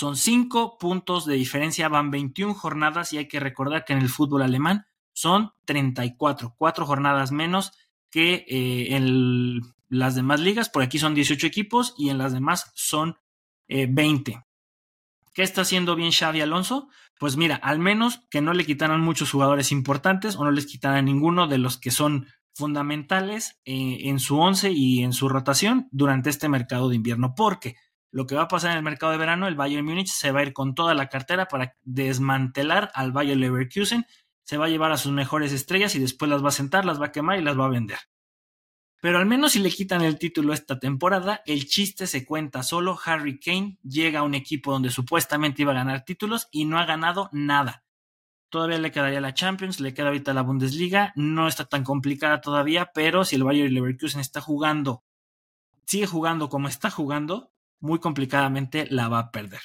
[0.02, 4.10] Son cinco puntos de diferencia, van 21 jornadas y hay que recordar que en el
[4.10, 7.72] fútbol alemán son 34, cuatro jornadas menos
[8.10, 10.70] que eh, en las demás ligas.
[10.70, 13.20] Por aquí son 18 equipos y en las demás son
[13.68, 14.32] 20.
[14.32, 14.38] Eh,
[15.36, 16.90] ¿Qué está haciendo bien Xavi Alonso?
[17.20, 21.06] Pues mira, al menos que no le quitaran muchos jugadores importantes o no les quitaran
[21.06, 22.26] ninguno de los que son
[22.56, 27.76] fundamentales eh, en su once y en su rotación durante este mercado de invierno, porque
[28.12, 30.42] lo que va a pasar en el mercado de verano, el Bayern Múnich se va
[30.42, 34.06] a ir con toda la cartera para desmantelar al Bayern Leverkusen,
[34.44, 37.02] se va a llevar a sus mejores estrellas y después las va a sentar, las
[37.02, 38.00] va a quemar y las va a vender.
[39.02, 43.00] Pero al menos si le quitan el título esta temporada, el chiste se cuenta solo.
[43.04, 46.86] Harry Kane llega a un equipo donde supuestamente iba a ganar títulos y no ha
[46.86, 47.84] ganado nada.
[48.50, 52.92] Todavía le quedaría la Champions, le queda ahorita la Bundesliga, no está tan complicada todavía,
[52.94, 55.04] pero si el Bayern Leverkusen está jugando,
[55.86, 57.51] sigue jugando como está jugando,
[57.82, 59.62] muy complicadamente la va a perder.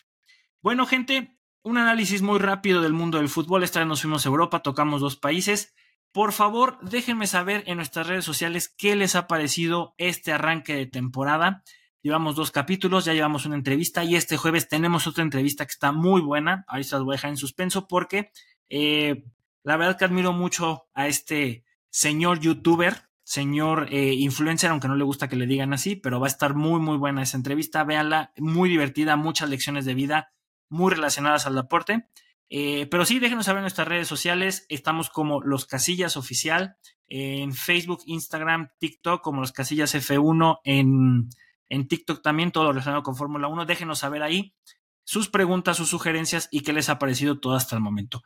[0.60, 3.62] Bueno, gente, un análisis muy rápido del mundo del fútbol.
[3.62, 5.74] Esta vez nos fuimos a Europa, tocamos dos países.
[6.12, 10.86] Por favor, déjenme saber en nuestras redes sociales qué les ha parecido este arranque de
[10.86, 11.62] temporada.
[12.02, 15.92] Llevamos dos capítulos, ya llevamos una entrevista y este jueves tenemos otra entrevista que está
[15.92, 16.64] muy buena.
[16.68, 18.30] Ahorita las voy a dejar en suspenso porque
[18.68, 19.24] eh,
[19.62, 25.02] la verdad que admiro mucho a este señor youtuber, señor eh, influencer, aunque no le
[25.02, 27.82] gusta que le digan así, pero va a estar muy, muy buena esa entrevista.
[27.82, 30.32] Véanla, muy divertida, muchas lecciones de vida
[30.68, 32.06] muy relacionadas al deporte.
[32.50, 34.64] Eh, pero sí, déjenos saber en nuestras redes sociales.
[34.68, 36.76] Estamos como Los Casillas Oficial
[37.08, 41.28] en Facebook, Instagram, TikTok, como Los Casillas F1 en,
[41.68, 43.66] en TikTok también, todo lo relacionado con Fórmula 1.
[43.66, 44.54] Déjenos saber ahí
[45.02, 48.22] sus preguntas, sus sugerencias y qué les ha parecido todo hasta el momento.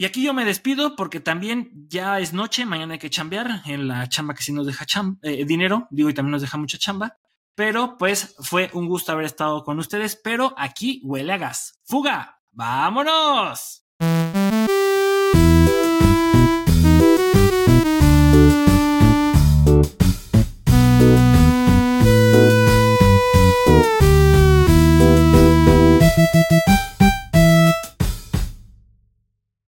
[0.00, 3.86] Y aquí yo me despido porque también ya es noche, mañana hay que chambear en
[3.86, 4.86] la chamba que sí nos deja
[5.20, 7.18] eh, dinero, digo, y también nos deja mucha chamba.
[7.54, 11.82] Pero pues fue un gusto haber estado con ustedes, pero aquí huele a gas.
[11.84, 12.40] ¡Fuga!
[12.50, 13.84] ¡Vámonos!